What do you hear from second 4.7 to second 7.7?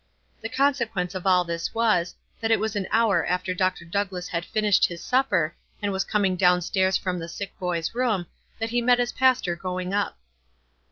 his supper, and was com ing down stairs from the sick